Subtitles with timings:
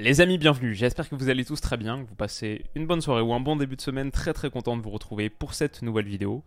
[0.00, 0.74] Les amis, bienvenue.
[0.74, 3.40] J'espère que vous allez tous très bien, que vous passez une bonne soirée ou un
[3.40, 4.10] bon début de semaine.
[4.10, 6.42] Très très content de vous retrouver pour cette nouvelle vidéo.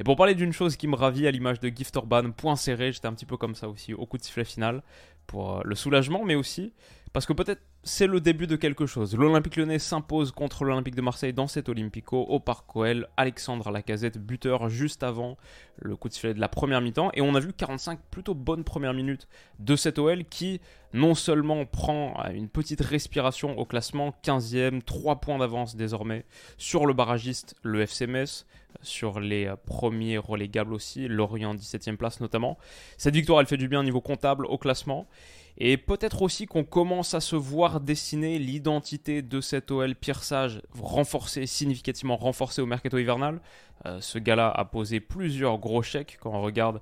[0.00, 2.90] Et pour parler d'une chose qui me ravit à l'image de Gift Orban, point serré,
[2.90, 4.82] j'étais un petit peu comme ça aussi au coup de sifflet final
[5.28, 6.72] pour euh, le soulagement, mais aussi
[7.12, 9.14] parce que peut-être c'est le début de quelque chose.
[9.16, 13.08] L'Olympique lyonnais s'impose contre l'Olympique de Marseille dans cet Olympico au Parc OL.
[13.16, 15.36] Alexandre Lacazette, buteur juste avant
[15.76, 17.12] le coup de sifflet de la première mi-temps.
[17.14, 19.28] Et on a vu 45 plutôt bonnes premières minutes
[19.60, 20.60] de cet OL qui
[20.94, 26.24] non seulement prend euh, une petite respiration au classement, 15e, 3 points d'avance désormais
[26.58, 28.46] sur le barragiste, le FC Metz,
[28.82, 32.58] sur les euh, premiers relégables aussi, Lorient 17e place notamment.
[32.98, 35.06] Cette victoire, elle fait du bien au niveau comptable au classement.
[35.58, 40.60] Et peut-être aussi qu'on commence à se voir dessiner l'identité de cet OL Pierre Sage,
[40.78, 43.40] renforcé, significativement renforcé au mercato hivernal.
[43.86, 46.80] Euh, ce gars-là a posé plusieurs gros chèques quand on regarde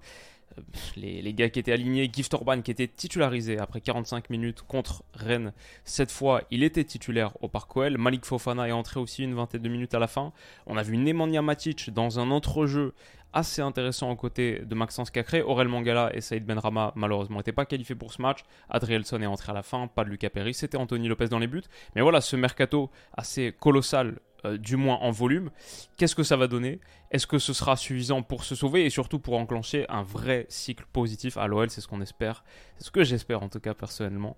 [0.59, 0.63] euh,
[0.97, 5.53] les, gars qui étaient alignés, Gift Orban qui était titularisé après 45 minutes contre Rennes.
[5.85, 7.97] Cette fois, il était titulaire au Parc OL.
[7.97, 10.33] Malik Fofana est entré aussi une vingtaine de minutes à la fin.
[10.67, 12.93] On a vu Nemanja Matic dans un entrejeu
[13.35, 15.43] assez intéressant aux côtés de Maxence Cacré.
[15.43, 18.39] Aurel Mangala et Saïd Benrama, malheureusement, n'étaient pas qualifiés pour ce match.
[18.71, 20.55] Adrielson est entré à la fin, pas de Lucas Perry.
[20.55, 21.65] C'était Anthony Lopez dans les buts.
[21.95, 25.51] Mais voilà, ce mercato assez colossal, euh, du moins en volume,
[25.97, 26.81] qu'est-ce que ça va donner?
[27.11, 30.85] Est-ce que ce sera suffisant pour se sauver et surtout pour enclencher un vrai cycle
[30.93, 32.45] positif à l'OL C'est ce qu'on espère.
[32.77, 34.37] C'est ce que j'espère en tout cas personnellement.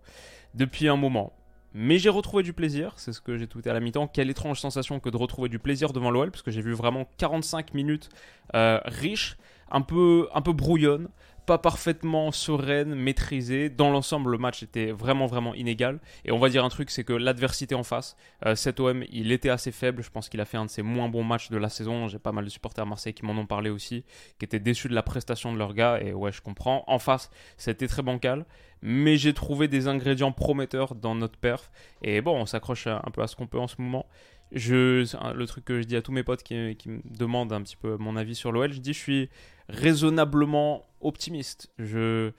[0.54, 1.32] Depuis un moment.
[1.78, 4.06] Mais j'ai retrouvé du plaisir, c'est ce que j'ai tweeté à la mi-temps.
[4.06, 7.06] Quelle étrange sensation que de retrouver du plaisir devant l'OL, parce que j'ai vu vraiment
[7.18, 8.08] 45 minutes
[8.54, 9.36] euh, riches,
[9.70, 11.08] un peu, un peu brouillonnes,
[11.46, 13.70] pas parfaitement sereine, maîtrisée.
[13.70, 16.00] Dans l'ensemble, le match était vraiment, vraiment inégal.
[16.24, 19.32] Et on va dire un truc, c'est que l'adversité en face, euh, cet OM, il
[19.32, 20.02] était assez faible.
[20.02, 22.08] Je pense qu'il a fait un de ses moins bons matchs de la saison.
[22.08, 24.04] J'ai pas mal de supporters à Marseille qui m'en ont parlé aussi,
[24.38, 26.00] qui étaient déçus de la prestation de leur gars.
[26.00, 26.84] Et ouais, je comprends.
[26.88, 28.44] En face, c'était très bancal.
[28.82, 31.70] Mais j'ai trouvé des ingrédients prometteurs dans notre perf.
[32.02, 34.06] Et bon, on s'accroche un peu à ce qu'on peut en ce moment.
[34.52, 37.96] Le truc que je dis à tous mes potes qui, me demandent un petit peu
[37.96, 39.30] mon avis sur l'OL, je dis je suis
[39.68, 41.70] raisonnablement optimiste.
[41.78, 42.32] Je,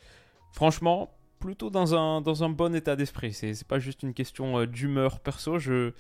[0.51, 3.33] franchement, plutôt dans un, dans un bon état d'esprit.
[3.33, 5.59] C'est pas juste une question euh, d'humeur perso.
[5.59, 5.91] Je,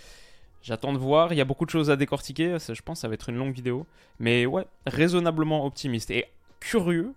[0.61, 1.33] j'attends de voir.
[1.33, 2.57] Il y a beaucoup de choses à décortiquer.
[2.59, 3.85] je pense que ça va être une longue vidéo.
[4.19, 6.25] Mais ouais, raisonnablement optimiste et
[6.59, 7.13] curieux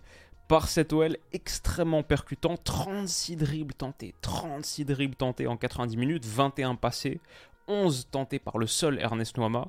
[0.48, 2.56] par cet OL extrêmement percutant.
[2.56, 7.20] 36 dribbles tentés, 36 dribbles tentés en 90 minutes, 21 passés,
[7.70, 9.68] 11 tentés par le seul Ernest Noama.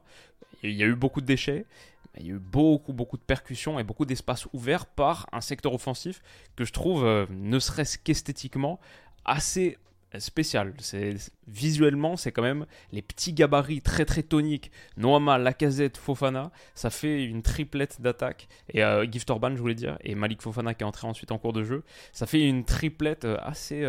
[0.63, 1.65] Il y a eu beaucoup de déchets,
[2.17, 5.73] il y a eu beaucoup, beaucoup de percussions et beaucoup d'espace ouvert par un secteur
[5.73, 6.21] offensif
[6.55, 8.79] que je trouve, euh, ne serait-ce qu'esthétiquement,
[9.25, 9.77] assez
[10.19, 10.73] spécial.
[11.47, 14.71] Visuellement, c'est quand même les petits gabarits très très toniques.
[14.97, 18.47] Noama, Lacazette, Fofana, ça fait une triplette d'attaque.
[18.73, 21.37] Et euh, Gift Orban, je voulais dire, et Malik Fofana qui est entré ensuite en
[21.37, 23.85] cours de jeu, ça fait une triplette euh, assez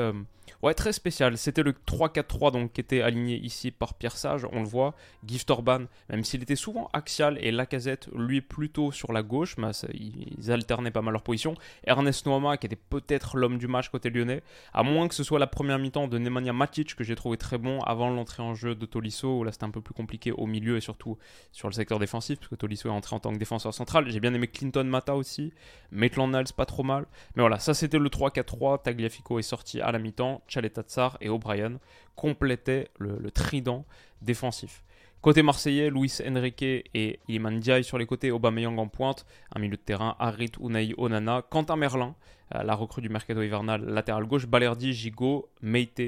[0.63, 1.37] Ouais, très spécial.
[1.37, 4.95] C'était le 3-4-3 donc qui était aligné ici par Pierre Sage, on le voit.
[5.27, 9.57] Gift Orban, même s'il était souvent axial et Lacazette, lui plutôt sur la gauche,
[9.93, 11.55] ils alternaient pas mal leur position.
[11.83, 15.41] Ernest Noama qui était peut-être l'homme du match côté lyonnais, à moins que ce soit
[15.41, 18.77] la première mi-temps de Nemanja Matic que j'ai trouvé très bon avant l'entrée en jeu
[18.77, 21.19] de Tolisso, là c'était un peu plus compliqué au milieu et surtout
[21.51, 24.09] sur le secteur défensif, parce que Tolisso est entré en tant que défenseur central.
[24.09, 25.53] J'ai bien aimé Clinton Mata aussi,
[25.91, 27.07] Maitland Niles pas trop mal.
[27.35, 30.41] Mais voilà, ça c'était le 3-4-3, Tagliafico est sorti à la mi-temps.
[30.53, 31.79] Chaletatsar et O'Brien
[32.15, 33.85] complétaient le, trident
[34.21, 34.83] défensif.
[35.21, 39.25] Côté marseillais, Luis Enrique et Iman Diaye sur les côtés, Aubameyang en pointe,
[39.55, 42.17] un milieu de terrain, Harit, Unai, Onana, Quentin Merlin,
[42.55, 46.01] euh, la recrue du mercato hivernal, latéral gauche, Balerdi, Gigot, Meite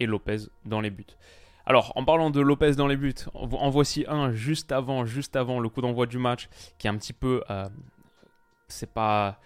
[0.00, 1.06] et Lopez dans les buts.
[1.64, 5.60] Alors, en parlant de Lopez dans les buts, en voici un juste avant, juste avant
[5.60, 6.48] le coup d'envoi du match,
[6.78, 7.68] qui est un petit peu, euh,
[8.68, 9.40] c'est pas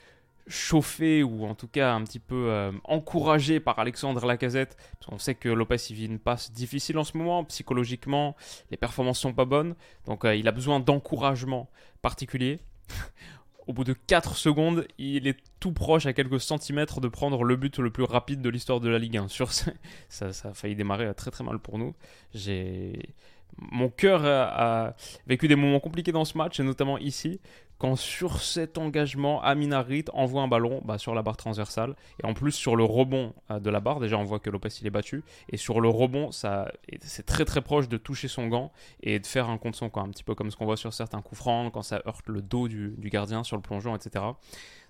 [0.51, 4.77] chauffé ou en tout cas un petit peu euh, encouragé par Alexandre Lacazette.
[5.09, 8.37] On sait que Lopez il vit une passe difficile en ce moment, psychologiquement,
[8.71, 9.75] les performances sont pas bonnes,
[10.07, 11.71] donc euh, il a besoin d'encouragement
[12.03, 12.61] particulier.
[13.67, 17.55] Au bout de 4 secondes, il est tout proche, à quelques centimètres, de prendre le
[17.55, 19.29] but le plus rapide de l'histoire de la Ligue 1.
[19.29, 19.73] Sur ça,
[20.09, 21.95] ça a failli démarrer très très mal pour nous.
[22.35, 23.15] J'ai
[23.59, 24.95] mon cœur a,
[25.27, 27.41] vécu des moments compliqués dans ce match, et notamment ici,
[27.79, 32.35] quand sur cet engagement, Aminarit envoie un ballon bah, sur la barre transversale, et en
[32.35, 34.91] plus sur le rebond euh, de la barre, déjà on voit que Lopez il est
[34.91, 36.71] battu, et sur le rebond, ça,
[37.01, 38.71] c'est très très proche de toucher son gant
[39.03, 41.23] et de faire un contre son, un petit peu comme ce qu'on voit sur certains
[41.23, 44.25] coups francs, quand ça heurte le dos du gardien sur le plongeon, etc.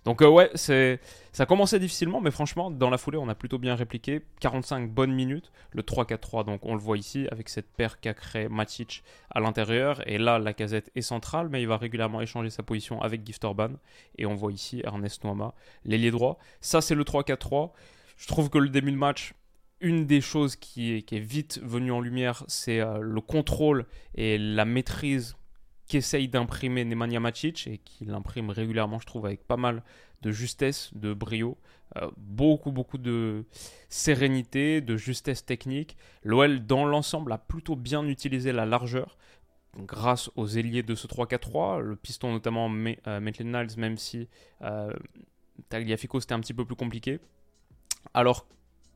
[0.05, 0.99] Donc ouais, c'est
[1.33, 4.23] ça commençait difficilement, mais franchement, dans la foulée, on a plutôt bien répliqué.
[4.41, 8.49] 45 bonnes minutes, le 3-4-3, donc on le voit ici, avec cette paire qu'a créé
[8.49, 10.07] Matic à l'intérieur.
[10.09, 13.45] Et là, la casette est centrale, mais il va régulièrement échanger sa position avec Gift
[13.45, 13.71] Orban.
[14.17, 15.55] Et on voit ici Ernest Noama,
[15.85, 16.39] l'ailier droit.
[16.61, 17.71] Ça, c'est le 3-4-3.
[18.17, 19.35] Je trouve que le début de match,
[19.81, 24.65] une des choses qui est, vite venue en lumière, c'est euh, le contrôle et la
[24.65, 25.37] maîtrise
[25.91, 29.83] qu'essaye d'imprimer Nemanja Matic et qui l'imprime régulièrement, je trouve, avec pas mal
[30.23, 31.59] de justesse, de brio,
[31.97, 33.45] euh, beaucoup, beaucoup de
[33.89, 35.97] sérénité, de justesse technique.
[36.23, 39.19] L'OL, dans l'ensemble, a plutôt bien utilisé la largeur
[39.77, 44.29] grâce aux ailiers de ce 3-4-3, le piston notamment euh, Maitland Niles, même si
[44.63, 44.93] euh,
[45.71, 47.19] Tagliafico c'était un petit peu plus compliqué.
[48.15, 48.47] Alors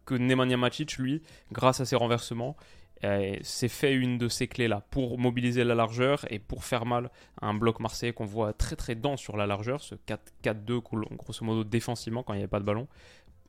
[0.07, 2.57] que Nemanja Matic, lui, grâce à ses renversements,
[3.43, 7.11] c'est fait une de ces clés-là pour mobiliser la largeur et pour faire mal
[7.41, 9.95] à un bloc marseillais qu'on voit très très dense sur la largeur, ce
[10.43, 10.81] 4-4-2
[11.17, 12.89] grosso modo défensivement quand il n'y avait pas de ballon.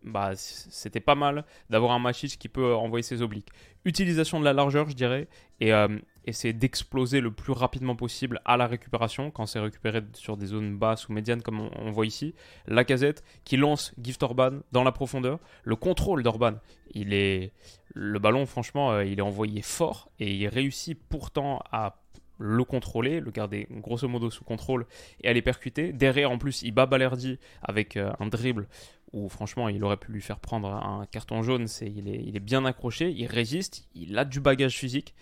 [0.06, 3.50] Bah, c'était pas mal d'avoir un Machic qui peut envoyer ses obliques.
[3.86, 5.28] Utilisation de la largeur, je dirais,
[5.60, 5.88] et euh,
[6.25, 10.78] essayer d'exploser le plus rapidement possible à la récupération, quand c'est récupéré sur des zones
[10.78, 12.36] basses ou médianes comme on, voit ici.
[12.68, 15.40] La casette qui lance Gift Orban dans la profondeur.
[15.63, 16.54] Le contrôle d'Orban,
[16.94, 17.52] il est...
[17.96, 21.96] Le ballon, franchement, euh, il est envoyé fort et il réussit pourtant à
[22.38, 24.86] le contrôler, le garder grosso modo sous contrôle
[25.22, 25.94] et à les percuter.
[25.94, 28.68] Derrière, en plus, il bat Balerdi avec euh, un dribble
[29.16, 31.68] où franchement il aurait pu lui faire prendre un carton jaune.
[31.68, 35.16] C'est, il, est, bien accroché, il résiste, il a du bagage physique.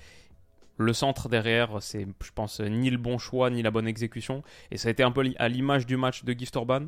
[0.77, 4.41] Le centre derrière, c'est, je pense, ni le bon choix, ni la bonne exécution.
[4.71, 6.87] Et ça a été un peu à l'image du match de Gift Orban.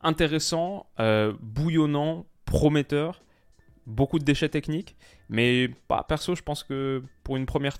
[0.00, 3.22] Intéressant, euh, bouillonnant, prometteur.
[3.86, 4.94] Beaucoup de déchets techniques.
[5.28, 7.76] Mais pas perso, je pense que pour une première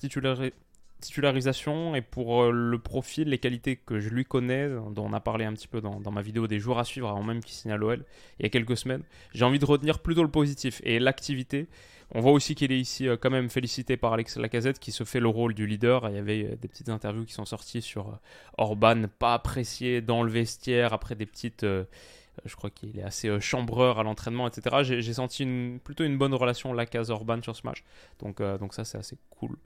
[1.00, 5.20] titularisation et pour euh, le profil, les qualités que je lui connais, dont on a
[5.20, 7.73] parlé un petit peu dans, ma vidéo des jours à suivre avant même qu'il signe
[7.73, 8.05] à l'OL
[8.38, 9.02] il y a quelques semaines,
[9.35, 11.69] j'ai envie de retenir plutôt le positif et l'activité.
[12.12, 15.05] On voit aussi qu'il est ici euh, quand même félicité par Alex Lacazette qui se
[15.05, 16.08] fait le rôle du leader.
[16.08, 18.19] Il y avait euh, des petites interviews qui sont sorties sur
[18.58, 21.64] Orban, pas apprécié dans le vestiaire après des petites.
[21.64, 24.82] je crois qu'il est assez chambreur à l'entraînement, etc.
[24.82, 25.47] J'ai senti
[25.85, 27.85] plutôt une bonne relation Lacazette-Orban sur ce match.
[28.19, 28.41] Donc
[28.73, 29.56] ça, c'est assez cool.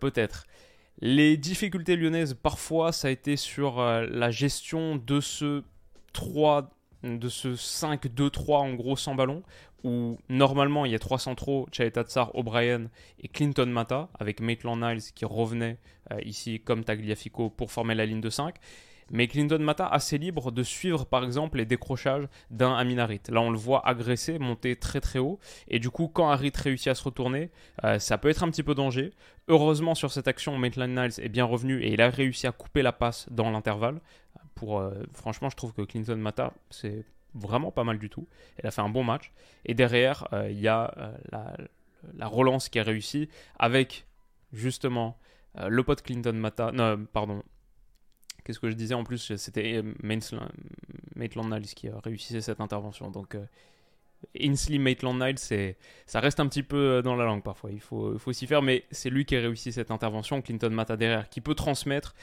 [0.00, 0.46] Peut-être.
[1.00, 5.62] Les difficultés lyonnaises, parfois, ça a été sur la gestion de ce
[6.12, 6.70] 3
[7.02, 9.42] de ce 5-2-3 en gros sans ballon,
[9.84, 12.88] où normalement il y a trois centraux, Chaeta Tsar, O'Brien
[13.20, 15.78] et Clinton Mata, avec Maitland Niles qui revenait
[16.12, 18.56] euh, ici comme Tagliafico pour former la ligne de 5.
[19.10, 23.20] Mais Clinton Mata assez libre de suivre par exemple les décrochages d'un Aminarit.
[23.28, 25.38] Là on le voit agresser, monter très très haut.
[25.68, 27.50] Et du coup quand Harit réussit à se retourner,
[27.84, 29.12] euh, ça peut être un petit peu danger.
[29.48, 32.82] Heureusement sur cette action, Maitland Niles est bien revenu et il a réussi à couper
[32.82, 34.00] la passe dans l'intervalle.
[34.54, 37.04] Pour, euh, franchement je trouve que Clinton Mata c'est
[37.34, 38.28] vraiment pas mal du tout.
[38.58, 39.32] Elle a fait un bon match.
[39.64, 40.94] Et derrière, euh, il y a
[41.32, 43.28] la, relance qui a réussi
[43.58, 44.06] avec
[44.52, 45.18] justement
[45.66, 46.70] le pote Clinton Mata.
[46.72, 47.42] Non, pardon.
[48.44, 53.10] Qu'est-ce que je disais en plus C'était Maitland Niles qui a réussi cette intervention.
[53.10, 53.36] Donc.
[54.38, 55.38] Ainsley Maitland Niles,
[56.04, 58.60] ça reste un petit peu dans la langue parfois, il faut, il faut s'y faire,
[58.60, 62.14] mais c'est lui qui a réussi cette intervention, Clinton Mata derrière, qui peut transmettre,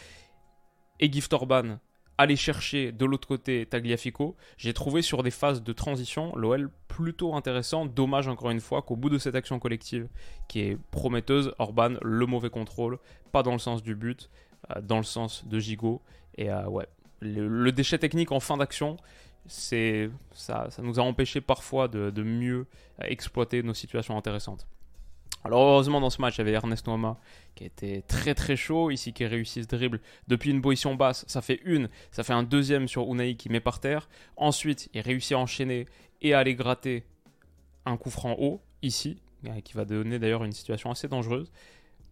[1.00, 1.80] et Gift Orban
[2.18, 7.36] aller chercher de l'autre côté Tagliafico, j'ai trouvé sur des phases de transition l'OL plutôt
[7.36, 7.86] intéressant.
[7.86, 10.08] Dommage encore une fois qu'au bout de cette action collective
[10.48, 12.98] qui est prometteuse, Orban, le mauvais contrôle,
[13.32, 14.47] pas dans le sens du but, euh,
[14.82, 16.02] dans le sens de Gigot.
[16.38, 16.88] Et euh, ouais,
[17.20, 18.98] le, déchet technique en fin d'action,
[19.48, 20.08] ça,
[20.82, 22.68] nous a empêché parfois de, de mieux
[23.02, 24.68] exploiter nos situations intéressantes.
[25.44, 27.18] Alors heureusement dans ce match, il y avait Ernest Noama
[27.56, 31.42] qui était très très chaud, ici qui réussit ce dribble depuis une position basse, ça
[31.42, 34.10] fait une, ça fait un deuxième sur Unai qui met par terre.
[34.36, 35.86] Ensuite, il réussit à enchaîner
[36.22, 37.06] et à aller gratter
[37.86, 39.22] un coup franc haut, ici,
[39.64, 41.52] qui va donner d'ailleurs une situation assez dangereuse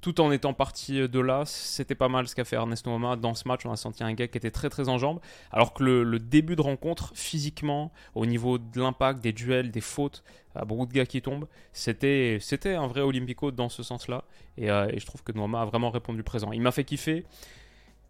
[0.02, 3.34] tout en étant parti de là, c'était pas mal ce qu'a fait Ernesto Moma dans
[3.34, 3.66] ce match.
[3.66, 5.20] On a senti un gars qui était très très en jambes.
[5.52, 10.24] Alors que le, début de rencontre, physiquement, au niveau de l'impact, des duels, des fautes,
[10.68, 14.24] beaucoup de gars qui tombent, c'était, un vrai Olympico dans ce sens-là.
[14.58, 16.52] Et, euh, et, je trouve que Noama a vraiment répondu présent.
[16.52, 17.26] Il m'a fait kiffer.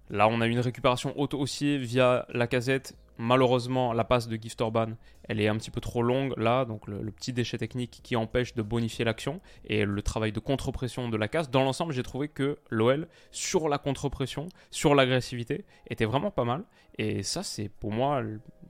[0.10, 2.96] Là, on a eu une récupération haute aussi via la casette.
[3.18, 4.90] Malheureusement, la passe de Gift Orban,
[5.24, 8.54] elle est un petit peu trop longue là, donc le, petit déchet technique qui empêche
[8.56, 11.50] de bonifier l'action et le travail de contre-pression de la casse.
[11.50, 16.66] Dans l'ensemble, j'ai trouvé que l'OL, sur la contre-pression, sur l'agressivité, était vraiment pas mal.
[16.98, 18.22] Et ça, c'est pour moi,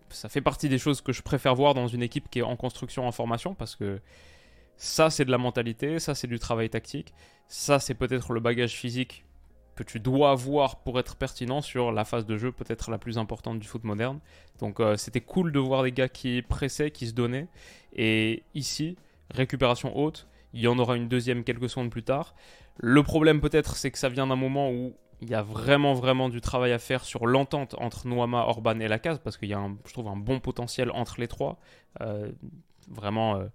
[0.09, 2.55] ça fait partie des choses que je préfère voir dans une équipe qui est en
[2.55, 3.99] construction, en formation, parce que
[4.77, 7.13] ça, c'est de la mentalité, ça, c'est du travail tactique,
[7.47, 9.25] ça, c'est peut-être le bagage physique
[9.75, 13.17] que tu dois avoir pour être pertinent sur la phase de jeu peut-être la plus
[13.17, 14.19] importante du foot moderne.
[14.59, 17.47] Donc euh, c'était cool de voir des gars qui pressaient, qui se donnaient.
[17.93, 18.95] Et ici,
[19.29, 22.35] récupération haute, il y en aura une deuxième quelques secondes plus tard.
[22.77, 26.29] Le problème peut-être c'est que ça vient d'un moment où il y a vraiment vraiment
[26.29, 29.69] du travail à faire sur l'entente entre Noama, Orban et Lacazette parce qu'il y a
[29.85, 31.59] je trouve un bon potentiel entre les trois.
[32.01, 32.31] Euh,
[32.87, 33.47] vraiment euh,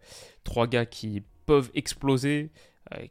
[0.45, 2.51] trois gars qui peuvent exploser,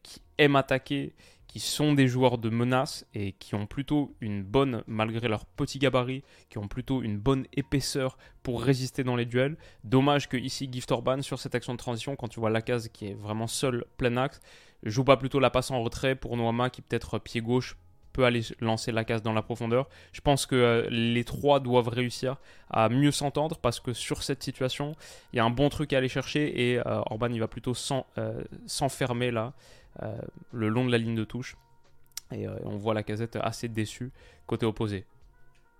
[0.04, 1.14] qui aiment attaquer,
[1.50, 5.80] qui sont des joueurs de menace et qui ont plutôt une bonne, malgré leur petit
[5.80, 9.58] gabarit, qui ont plutôt une bonne épaisseur pour résister dans les duels.
[9.84, 13.08] Dommage que ici Gift Orban sur cette action de transition, quand tu vois Lacazette qui
[13.08, 14.40] est vraiment seul plein axe,
[14.84, 17.76] joue pas plutôt la passe en retrait pour Noama qui peut-être pied gauche
[18.14, 19.88] peut aller lancer la case dans la profondeur.
[20.14, 22.38] Je pense que euh, les trois doivent réussir
[22.70, 24.96] à mieux s'entendre parce que sur cette situation,
[25.34, 27.74] il y a un bon truc à aller chercher et euh, Orban il va plutôt
[28.18, 29.52] euh, s'enfermer là euh,
[30.52, 31.58] le long de la ligne de touche.
[32.32, 34.12] Et euh, on voit la casette assez déçue
[34.46, 35.06] côté opposé.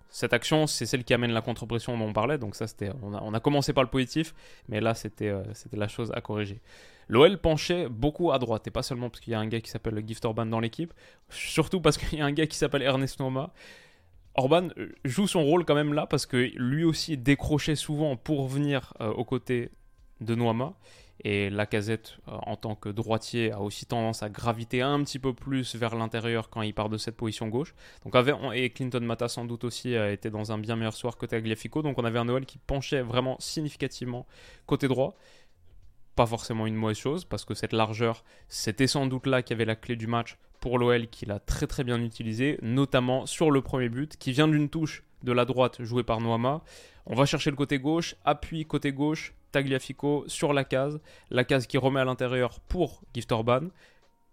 [0.10, 2.40] Cette action, c'est celle qui amène la contre-pression dont on parlait.
[2.40, 4.34] Donc ça, c'était, on a, commencé par le positif,
[4.68, 6.60] mais là, c'était, euh, c'était la chose à corriger.
[7.08, 9.70] L'OL penchait beaucoup à droite, et pas seulement parce qu'il y a un gars qui
[9.70, 10.94] s'appelle Gift Orban dans l'équipe,
[11.30, 13.54] surtout parce qu'il y a un gars qui s'appelle Ernest Noma.
[14.36, 14.70] Orban
[15.06, 19.26] joue son rôle quand même là, parce que lui aussi décrochait souvent pour venir aux
[19.26, 19.70] côtés
[20.22, 20.74] de Noama.
[21.24, 25.34] Et Lacazette, euh, en tant que droitier, a aussi tendance à graviter un petit peu
[25.34, 27.74] plus vers l'intérieur quand il part de cette position gauche.
[28.06, 28.16] Donc
[28.54, 31.82] et Clinton Mata sans doute aussi a été dans un bien meilleur soir côté Agliafico.
[31.82, 34.26] Donc on avait un Noël qui penchait vraiment significativement
[34.66, 35.16] côté droit.
[36.16, 39.58] Pas forcément une mauvaise chose parce que cette largeur, c'était sans doute là qu'il y
[39.58, 43.52] avait la clé du match pour l'OL qu'il a très très bien utilisé, notamment sur
[43.52, 46.62] le premier but qui vient d'une touche de la droite jouée par Noama.
[47.06, 51.68] On va chercher le côté gauche, appui côté gauche, Tagliafico sur la case, la case
[51.68, 53.70] qui remet à l'intérieur pour Gift Orban.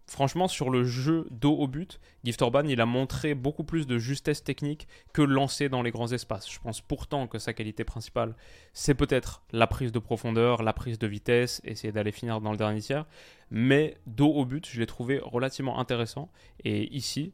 [0.08, 3.98] Franchement, sur le jeu dos au but, Gift Orban, il a montré beaucoup plus de
[3.98, 6.48] justesse technique que lancer dans les grands espaces.
[6.48, 8.36] Je pense pourtant que sa qualité principale,
[8.72, 12.56] c'est peut-être la prise de profondeur, la prise de vitesse, essayer d'aller finir dans le
[12.56, 13.04] dernier tiers.
[13.50, 16.30] Mais dos au but, je l'ai trouvé relativement intéressant.
[16.62, 17.32] Et ici,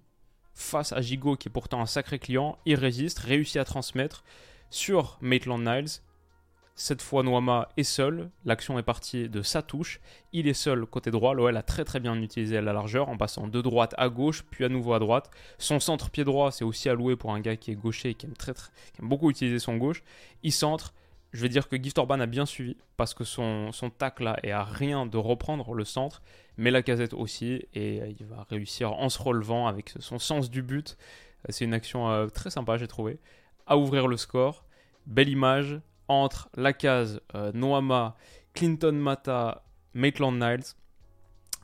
[0.55, 4.25] face à Gigot, qui est pourtant un sacré client, il résiste, réussit à transmettre
[4.71, 6.01] sur Maitland Niles
[6.75, 8.31] cette fois, Noama est seul.
[8.45, 10.01] L'action est partie de sa touche.
[10.33, 11.35] Il est seul côté droit.
[11.35, 14.65] L'OL a très très bien utilisé la largeur en passant de droite à gauche, puis
[14.65, 15.31] à nouveau à droite.
[15.59, 18.27] Son centre pied droit, c'est aussi alloué pour un gars qui est gaucher et qui
[18.27, 18.55] aime, très,
[19.01, 20.03] beaucoup utiliser son gauche.
[20.43, 20.95] Il centre.
[21.33, 24.39] Je vais dire que Gift Orban a bien suivi parce que son, son tac là
[24.43, 26.21] est à rien de reprendre le centre,
[26.59, 27.67] mais la casette aussi.
[27.75, 30.97] Et il va réussir en se relevant avec son sens du but.
[31.49, 33.19] C'est une action euh, très sympa, j'ai trouvé.
[33.67, 34.65] À ouvrir le score.
[35.07, 38.17] Belle image, entre la case euh, Noama,
[38.55, 40.65] Clinton Mata, Maitland Niles.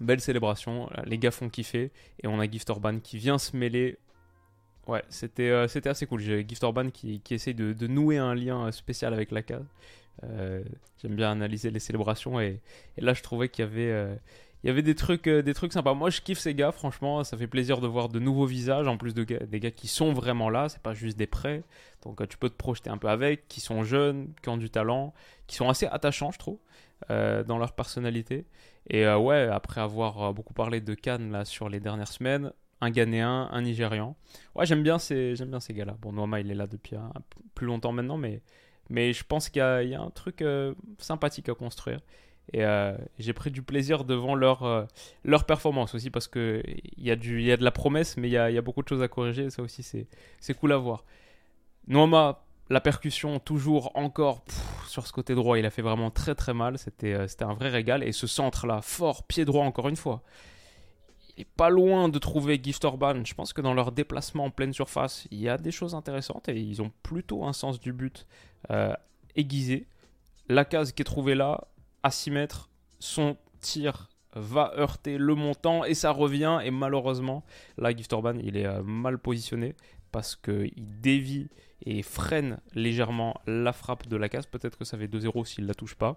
[0.00, 1.90] Belle célébration, les gars font kiffer.
[2.22, 3.98] Et on a Gift Orban qui vient se mêler.
[4.86, 6.20] Ouais, c'était euh, assez cool.
[6.20, 9.66] J'ai Gift Orban qui, qui essaye de, nouer un lien spécial avec la case.
[10.24, 10.62] Euh,
[11.02, 12.60] j'aime bien analyser les célébrations et,
[12.96, 14.18] et là je trouvais qu'il y avait
[14.64, 15.94] il y avait des trucs, des trucs sympas.
[15.94, 17.22] Moi, je kiffe ces gars, franchement.
[17.22, 20.12] Ça fait plaisir de voir de nouveaux visages, en plus de des gars qui sont
[20.12, 20.68] vraiment là.
[20.68, 21.62] C'est pas juste des prêts.
[22.04, 24.70] Donc, euh, tu peux te projeter un peu avec, qui sont jeunes, qui ont du
[24.70, 25.14] talent,
[25.46, 26.58] qui sont assez attachants, je trouve,
[27.10, 28.46] euh, dans leur personnalité.
[28.88, 32.90] Et euh, ouais, après avoir beaucoup parlé de Cannes là sur les dernières semaines, un
[32.90, 34.16] Ghanéen, un Nigérian.
[34.54, 35.96] Ouais, j'aime bien ces, ces gars-là.
[36.00, 36.96] Bon, Noama, il est là depuis
[37.54, 38.40] plus longtemps maintenant, mais,
[38.88, 40.44] mais je pense qu'il y, a un truc
[40.98, 42.00] sympathique à construire.
[42.52, 44.84] Et euh, j'ai pris du plaisir devant leur, euh,
[45.24, 46.62] leur performance aussi parce qu'il
[46.96, 48.88] y, a y a de la promesse, mais il y a, y a, beaucoup de
[48.88, 49.50] choses à corriger.
[49.50, 51.04] ça aussi, c'est cool à voir.
[51.86, 54.44] Noama, la percussion, toujours encore
[54.86, 56.78] sur ce côté droit, il a fait vraiment très très mal.
[56.78, 58.02] C'était euh, un vrai régal.
[58.02, 60.22] Et ce centre-là, fort, pied droit encore une fois.
[61.36, 63.24] Il est pas loin de trouver Gift Orban.
[63.24, 66.48] Je pense que dans leur déplacement en pleine surface, il y a des choses intéressantes
[66.48, 68.26] et ils ont plutôt un sens du but
[69.36, 69.86] aiguisé.
[70.48, 71.68] La case qui est trouvée là,
[72.02, 76.60] à 6 mètres, son tir va heurter le montant et ça revient.
[76.64, 77.44] Et malheureusement,
[77.76, 79.74] là, Gift Orban, il est euh, mal positionné
[80.12, 81.48] parce qu'il dévie
[81.84, 84.46] et freine légèrement la frappe de la case.
[84.46, 86.16] Peut-être que ça fait 2-0 s'il la touche pas.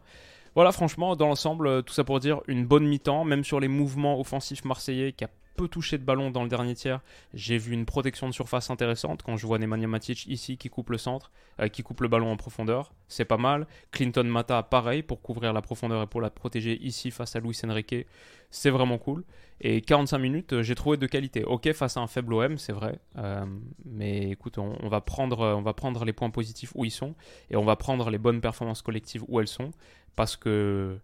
[0.56, 3.68] Voilà, franchement, dans l'ensemble, euh, tout ça pour dire une bonne mi-temps, même sur les
[3.68, 7.02] mouvements offensifs marseillais qui a peu touché de ballon dans le dernier tiers.
[7.34, 10.90] J'ai vu une protection de surface intéressante quand je vois Nemanja Matic ici qui coupe
[10.90, 12.94] le centre, euh, qui coupe le ballon en profondeur.
[13.08, 13.68] C'est pas mal.
[13.92, 17.60] Clinton Mata, pareil, pour couvrir la profondeur et pour la protéger ici face à Luis
[17.66, 18.08] Enrique.
[18.50, 19.24] C'est vraiment cool.
[19.62, 21.44] Et 45 minutes, euh, j'ai trouvé de qualité.
[21.44, 23.00] Ok, face à un faible OM, c'est vrai.
[23.18, 23.46] Euh,
[23.86, 27.16] mais écoute, on, va prendre, on va prendre les points positifs où ils sont.
[27.50, 29.72] Et on va prendre les bonnes performances collectives où elles sont.
[30.16, 30.98] Parce que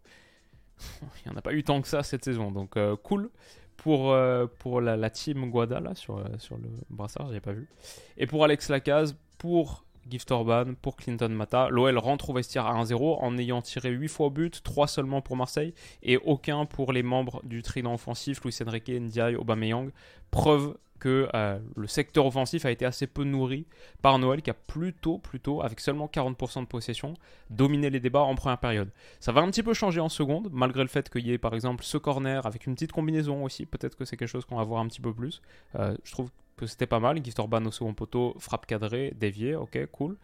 [1.01, 2.51] il n'y en a pas eu tant que ça cette saison.
[2.51, 3.29] Donc cool
[3.77, 7.69] pour, euh, pour la, team Guada là, sur, sur le brassard, j'ai pas vu.
[8.17, 11.69] Et pour Alex Lacaze, pour Gift Orban, pour Clinton Mata.
[11.69, 15.21] L'OL rentre au vestiaire à 1-0 en ayant tiré 8 fois au but, 3 seulement
[15.21, 19.91] pour Marseille et aucun pour les membres du trident offensif, Luis Enrique, Ndiaye, Aubameyang.
[20.31, 23.65] Preuve que euh, le secteur offensif a été assez peu nourri
[24.01, 27.13] par Noël qui a plutôt, plutôt, avec seulement 40% de possession,
[27.49, 28.89] dominé les débats en première période.
[29.19, 31.53] Ça va un petit peu changer en seconde, malgré le fait qu'il y ait par
[31.53, 34.63] exemple ce corner avec une petite combinaison aussi, peut-être que c'est quelque chose qu'on va
[34.63, 35.41] voir un petit peu plus.
[35.75, 37.23] Euh, je trouve que c'était pas mal.
[37.23, 40.17] Gift Orban au second poteau, frappe cadrée, déviée, ok, cool.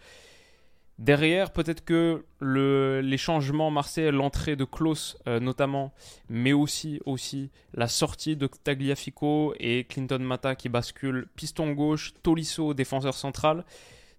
[1.00, 5.92] Derrière, peut-être que le, les changements Marseille, l'entrée de Klaus euh, notamment,
[6.30, 12.76] mais aussi, aussi la sortie de Tagliafico et Clinton Mata qui bascule piston gauche, Tolisso
[12.76, 13.66] défenseur central,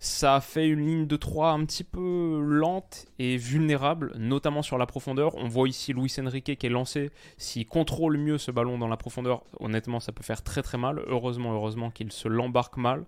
[0.04, 4.76] ça a fait une ligne de 3 un petit peu lente et vulnérable, notamment sur
[4.76, 5.34] la profondeur.
[5.36, 7.10] On voit ici Luis Enrique qui est lancé.
[7.38, 11.02] S'il contrôle mieux ce ballon dans la profondeur, honnêtement, ça peut faire très très mal.
[11.06, 13.04] Heureusement, heureusement qu'il se l'embarque mal.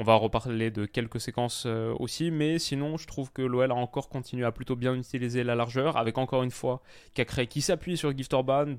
[0.00, 3.74] On va reparler de quelques séquences euh, aussi, mais sinon, je trouve que l'OL a
[3.74, 6.80] encore continué à plutôt bien utiliser la largeur, avec encore une fois
[7.12, 8.76] Cacré qui s'appuie sur Gift Orban,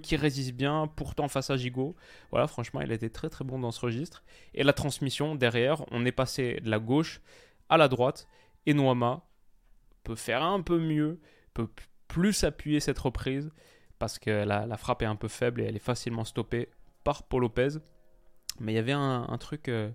[0.00, 1.96] qui résiste bien, pourtant face à Gigot.
[2.30, 4.22] Voilà, franchement, il a été très très bon dans ce registre.
[4.54, 7.20] Et la transmission derrière, on est passé de la gauche
[7.68, 8.28] à la droite,
[8.64, 9.26] et Noama
[10.04, 11.18] peut faire un peu mieux,
[11.52, 11.68] peut
[12.06, 13.50] plus appuyer cette reprise,
[13.98, 16.68] parce que la, frappe est un peu faible et elle est facilement stoppée
[17.02, 17.80] par Paul Lopez.
[18.60, 19.68] Mais il y avait un, truc.
[19.68, 19.90] Euh,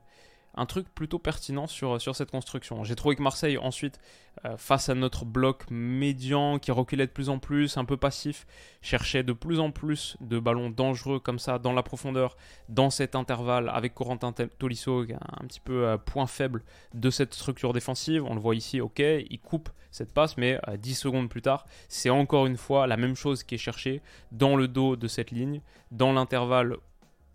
[0.55, 2.83] un truc plutôt pertinent sur, sur cette construction.
[2.83, 3.99] J'ai trouvé que Marseille, ensuite,
[4.43, 8.45] euh, face à notre bloc médian qui reculait de plus en plus, un peu passif,
[8.81, 12.35] cherchait de plus en plus de ballons dangereux comme ça dans la profondeur,
[12.69, 17.73] dans cet intervalle, avec Corentin Tolisso, un petit peu euh, point faible de cette structure
[17.73, 18.23] défensive.
[18.25, 21.65] On le voit ici, ok, il coupe cette passe, mais 10 euh, secondes plus tard,
[21.87, 25.31] c'est encore une fois la même chose qui est cherchée dans le dos de cette
[25.31, 26.77] ligne, dans l'intervalle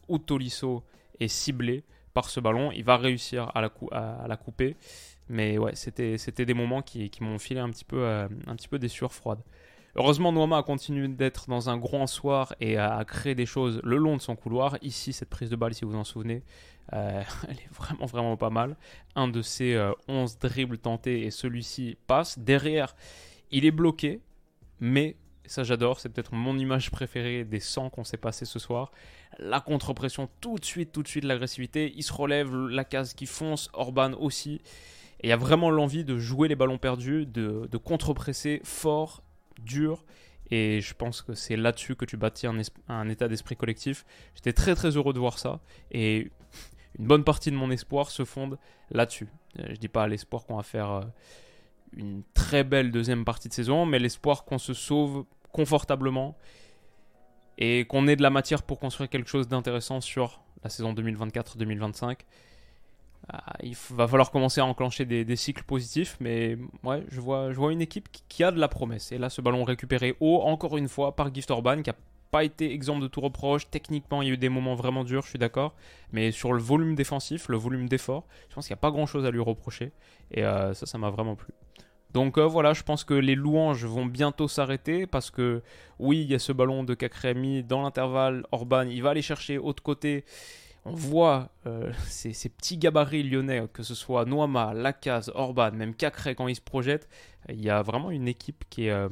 [0.08, 0.82] où Tolisso
[1.18, 2.72] est ciblé par ce ballon.
[2.72, 4.76] Il va réussir à la, couper.
[5.28, 8.88] Mais ouais, c'était, des moments qui, m'ont filé un petit peu, euh, un peu des
[8.88, 9.42] sueurs froides.
[9.96, 13.96] Heureusement, Noama a continué d'être dans un grand soir et a, créé des choses le
[13.96, 14.76] long de son couloir.
[14.82, 16.42] Ici, cette prise de balle, si vous en souvenez,
[16.92, 18.76] euh, elle est vraiment, vraiment pas mal.
[19.16, 19.76] Un de ses
[20.08, 22.38] 11 euh, dribbles tentés et celui-ci passe.
[22.38, 22.94] Derrière,
[23.50, 24.20] il est bloqué,
[24.78, 25.16] mais
[25.50, 28.92] ça j'adore, c'est peut-être mon image préférée des 100 qu'on s'est passé ce soir.
[29.40, 31.92] La contre-pression, tout de suite, tout de suite, l'agressivité.
[31.96, 34.60] Il se relève, la case qui fonce, Orban aussi.
[35.20, 39.24] Et il y a vraiment l'envie de jouer les ballons perdus, de, de contre-presser fort,
[39.60, 40.04] dur.
[40.52, 44.06] Et je pense que c'est là-dessus que tu bâtis un, un état d'esprit collectif.
[44.36, 45.58] J'étais très très heureux de voir ça.
[45.90, 46.30] Et
[47.00, 48.56] une bonne partie de mon espoir se fonde
[48.92, 49.26] là-dessus.
[49.58, 51.02] Euh, je dis pas l'espoir qu'on va faire euh,
[51.92, 56.36] une très belle deuxième partie de saison, mais l'espoir qu'on se sauve confortablement
[57.58, 62.16] et qu'on ait de la matière pour construire quelque chose d'intéressant sur la saison 2024-2025.
[63.28, 67.56] Ah, il va falloir commencer à enclencher des, cycles positifs, mais ouais, je vois, je
[67.56, 69.12] vois une équipe qui, a de la promesse.
[69.12, 71.96] Et là, ce ballon récupéré haut, encore une fois, par Gift Orban, qui a
[72.30, 73.68] pas été exemple de tout reproche.
[73.70, 75.74] Techniquement, il y a eu des moments vraiment durs, je suis d'accord.
[76.12, 79.06] Mais sur le volume défensif, le volume d'effort, je pense qu'il n'y a pas grand
[79.06, 79.92] chose à lui reprocher.
[80.32, 81.52] Et euh, ça, ça m'a vraiment plu.
[82.12, 85.62] Donc euh, voilà, je pense que les louanges vont bientôt s'arrêter parce que
[85.98, 88.44] oui, il y a ce ballon de Kakremi dans l'intervalle.
[88.50, 90.24] Orban, il va aller chercher autre côté.
[90.84, 96.34] On voit euh, ces, petits gabarits lyonnais, que ce soit Noama, Lacaz, Orban, même Cacré
[96.34, 97.08] quand il se projette.
[97.48, 99.08] Il y a vraiment une équipe qui est, euh,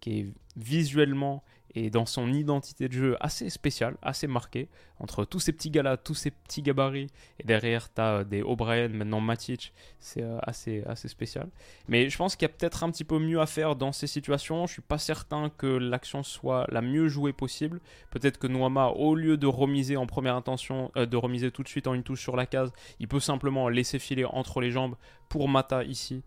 [0.00, 0.26] qui est
[0.56, 4.68] visuellement et dans son identité de jeu assez spéciale, assez marquée,
[5.00, 7.08] entre tous ces petits gars-là, tous ces petits gabarits,
[7.40, 11.48] et derrière, tu as euh, des O'Brien, maintenant Matic, c'est euh, assez, assez spécial.
[11.88, 14.06] Mais je pense qu'il y a peut-être un petit peu mieux à faire dans ces
[14.06, 14.66] situations.
[14.66, 17.80] Je suis pas certain que l'action soit la mieux jouée possible.
[18.10, 21.68] Peut-être que Noama, au lieu de remiser en première intention, euh, de remiser tout de
[21.68, 24.96] suite en une touche sur la case, il peut simplement laisser filer entre les jambes
[25.28, 26.22] pour Mata ici.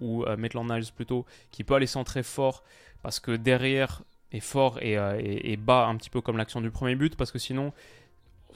[0.00, 2.64] ou Maitland Niles plutôt, qui peut aller centrer fort
[3.02, 4.02] parce que derrière,
[4.34, 7.38] est fort euh, et, bas, un petit peu comme l'action du premier but, parce que
[7.38, 7.72] sinon,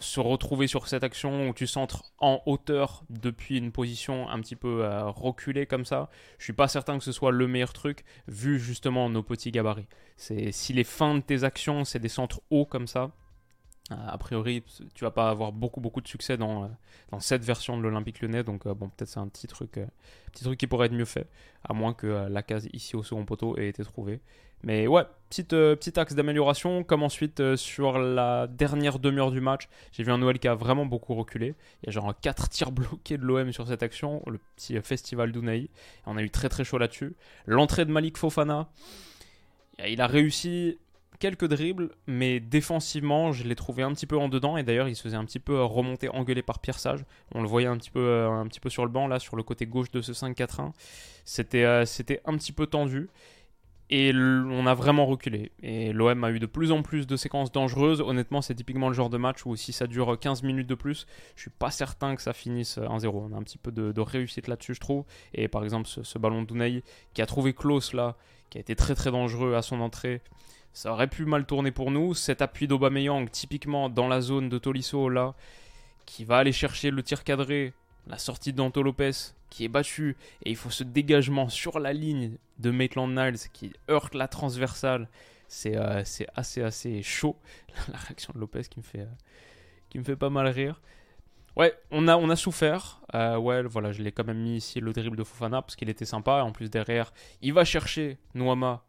[0.00, 4.56] se retrouver sur cette action où tu centres en hauteur depuis une position un petit
[4.56, 8.04] peu euh, reculée comme ça, je suis pas certain que ce soit le meilleur truc
[8.28, 9.88] vu justement nos petits gabarits.
[10.16, 13.10] C'est si les fins de tes actions c'est des centres hauts comme ça,
[13.90, 14.62] euh, a priori,
[14.94, 16.68] tu vas pas avoir beaucoup beaucoup de succès dans, euh,
[17.10, 19.80] dans cette version de l'Olympique Lyonnais, donc euh, bon, peut-être c'est un petit truc,
[20.32, 21.28] petit truc qui pourrait être mieux fait,
[21.64, 24.20] à moins que la case ici au second poteau ait été trouvée.
[24.62, 30.02] Mais ouais, petite, petit axe d'amélioration, comme ensuite sur la dernière demi-heure du match, j'ai
[30.02, 31.54] vu un Noël qui a vraiment beaucoup reculé.
[31.82, 35.32] Il y a genre 4 tirs bloqués de l'OM sur cette action, le petit festival
[35.32, 35.70] d'Unai,
[36.06, 37.14] on a eu très très chaud là-dessus.
[37.46, 38.68] L'entrée de Malik Fofana,
[39.86, 40.78] il a réussi
[41.18, 44.56] quelques dribbles, mais défensivement, je l'ai trouvé un petit peu en dedans.
[44.56, 46.78] Et d'ailleurs, il se faisait un petit peu remonter, engueuler par Pierre.
[47.34, 49.42] On le voyait un petit peu, un petit peu sur le banc, là, sur le
[49.42, 50.72] côté gauche de ce 5-4-1.
[51.24, 53.08] C'était, c'était un petit peu tendu.
[53.90, 55.50] Et on a vraiment reculé.
[55.62, 58.02] Et l'OM a eu de plus en plus de séquences dangereuses.
[58.02, 61.06] Honnêtement, c'est typiquement le genre de match où si ça dure 15 minutes de plus,
[61.36, 63.08] je suis pas certain que ça finisse 1-0.
[63.08, 65.04] On a un petit peu de, réussite là-dessus, je trouve.
[65.32, 66.82] Et par exemple, ce, ballon de
[67.14, 68.16] qui a trouvé Klaus là,
[68.50, 70.20] qui a été très très dangereux à son entrée.
[70.74, 72.12] Ça aurait pu mal tourner pour nous.
[72.12, 75.34] Cet appui d'Aubameyang, typiquement dans la zone de Tolisso là,
[76.04, 77.72] qui va aller chercher le tir cadré
[78.08, 79.12] la sortie d'Anto Lopez
[79.50, 83.72] qui est battu et il faut ce dégagement sur la ligne de Maitland Niles qui
[83.90, 85.08] heurte la transversale.
[85.46, 86.02] C'est euh,
[86.34, 87.36] assez assez chaud.
[87.88, 89.16] La réaction de Lopez qui me fait, euh,
[89.88, 90.82] qui me fait pas mal rire.
[91.56, 93.00] Ouais, on a, on a souffert.
[93.14, 95.88] Euh, ouais, voilà, je l'ai quand même mis ici le dribble de Fofana parce qu'il
[95.88, 96.42] était sympa.
[96.42, 98.84] En plus, derrière, il va chercher Noama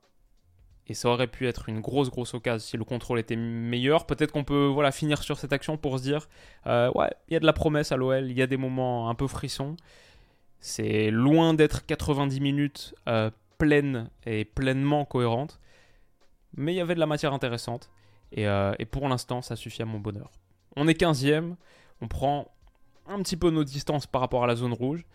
[0.90, 4.08] et ça aurait pu être une grosse, grosse occasion si le contrôle était meilleur.
[4.08, 6.28] Peut-être qu'on peut voilà, finir sur cette action pour se dire
[6.66, 9.08] euh, ouais, il y a de la promesse à l'OL, il y a des moments
[9.10, 9.78] un peu frissons.
[10.60, 15.60] C'est loin d'être 90 minutes euh, pleines et pleinement cohérentes,
[16.58, 17.92] mais il y avait de la matière intéressante.
[18.32, 20.32] Et, euh, et pour l'instant, ça suffit à mon bonheur.
[20.76, 21.56] On est 15ème,
[22.02, 22.52] on prend
[23.08, 25.06] un petit peu nos distances par rapport à la zone rouge.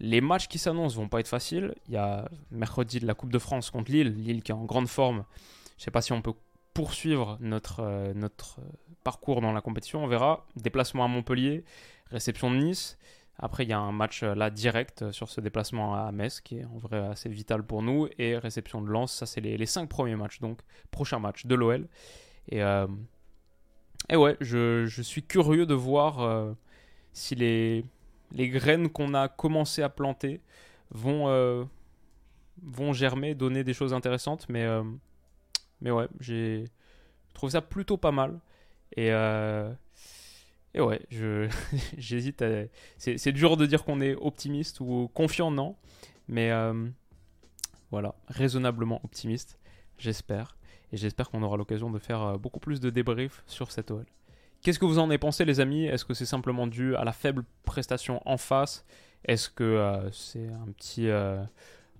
[0.00, 1.74] Les matchs qui s'annoncent vont pas être faciles.
[1.88, 4.64] Il y a mercredi de la Coupe de France contre Lille, Lille qui est en
[4.64, 5.24] grande forme.
[5.78, 6.34] Je sais pas si on peut
[6.74, 8.58] poursuivre notre, euh, notre
[9.04, 10.44] parcours dans la compétition, on verra.
[10.56, 11.64] Déplacement à Montpellier,
[12.10, 12.98] réception de Nice.
[13.38, 16.40] Après, il y a un match euh, là direct euh, sur ce déplacement à Metz
[16.40, 18.08] qui est en vrai assez vital pour nous.
[18.18, 21.54] Et réception de Lens, ça c'est les, les, cinq premiers matchs, donc prochain match de
[21.54, 21.88] l'OL.
[22.50, 22.60] Et,
[24.10, 26.54] et ouais, je, je, suis curieux de voir
[27.14, 27.86] si les,
[28.34, 30.40] les graines qu'on a commencé à planter
[30.90, 31.64] vont, euh,
[32.62, 34.46] vont germer, donner des choses intéressantes.
[34.48, 34.82] Mais, euh,
[35.80, 36.64] mais ouais, j'ai
[37.32, 38.40] trouvé ça plutôt pas mal.
[38.96, 39.72] Et, euh,
[40.74, 41.00] et ouais,
[41.96, 42.44] j'hésite
[42.98, 45.76] C'est dur de dire qu'on est optimiste ou confiant, non.
[46.26, 46.50] Mais
[47.90, 49.58] voilà, raisonnablement optimiste,
[49.98, 50.56] j'espère.
[50.92, 54.06] Et j'espère qu'on aura l'occasion de faire beaucoup plus de débriefs sur cette OL.
[54.64, 55.84] Qu'est-ce que vous en avez pensé, les amis?
[55.84, 58.86] Est-ce que c'est simplement dû à la faible prestation en face?
[59.26, 61.44] Est-ce que euh, c'est un petit euh,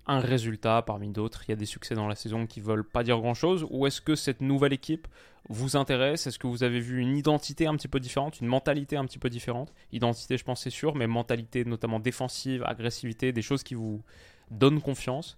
[0.06, 1.44] un résultat parmi d'autres?
[1.46, 4.00] Il y a des succès dans la saison qui veulent pas dire grand-chose Ou est-ce
[4.00, 5.06] que cette nouvelle équipe
[5.50, 6.26] vous intéresse?
[6.26, 9.18] Est-ce que vous avez vu une identité un petit peu différente, une mentalité un petit
[9.18, 9.74] peu différente?
[9.92, 14.02] Identité, je pense, c'est sûr, mais mentalité notamment défensive, agressivité, des choses qui vous
[14.50, 15.36] donnent confiance.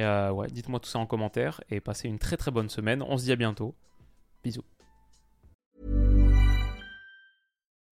[0.00, 3.00] Euh, dites-moi tout ça en commentaire et passez une très très bonne semaine.
[3.00, 3.76] On se dit à bientôt.
[4.42, 4.64] Bisous.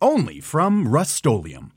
[0.00, 1.72] only from Rust-Oleum